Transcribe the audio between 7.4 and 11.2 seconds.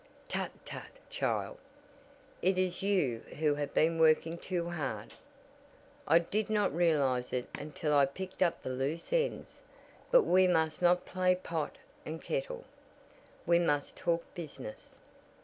until I picked up the loose ends. But we must not